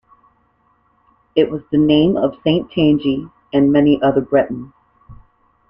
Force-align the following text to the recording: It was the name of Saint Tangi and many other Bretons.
It 1.35 1.51
was 1.51 1.61
the 1.71 1.77
name 1.77 2.17
of 2.17 2.35
Saint 2.43 2.71
Tangi 2.71 3.27
and 3.53 3.71
many 3.71 4.01
other 4.01 4.19
Bretons. 4.21 4.73